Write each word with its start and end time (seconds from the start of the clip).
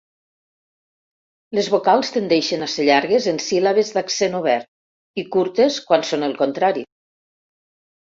Les 1.57 1.67
vocals 1.73 2.09
tendeixen 2.15 2.65
a 2.65 2.69
ser 2.75 2.85
llargues 2.87 3.27
en 3.31 3.37
síl·labes 3.47 3.91
d'accent 3.97 4.37
obert 4.39 5.21
i 5.23 5.27
curtes 5.37 5.77
quan 5.91 6.07
són 6.13 6.27
el 6.29 6.35
contrari. 6.41 6.85